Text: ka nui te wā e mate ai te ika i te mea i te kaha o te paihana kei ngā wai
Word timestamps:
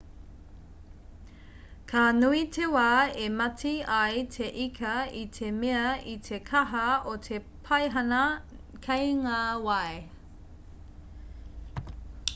ka 1.89 2.05
nui 2.21 2.39
te 2.55 2.69
wā 2.75 2.85
e 3.25 3.25
mate 3.41 3.73
ai 3.97 4.23
te 4.35 4.47
ika 4.63 4.95
i 5.21 5.21
te 5.37 5.51
mea 5.59 5.83
i 6.13 6.15
te 6.29 6.39
kaha 6.49 6.85
o 7.13 7.17
te 7.27 7.39
paihana 7.69 8.21
kei 8.87 9.15
ngā 9.23 9.39
wai 9.69 9.97